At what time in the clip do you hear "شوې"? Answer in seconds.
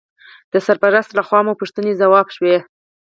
2.35-2.57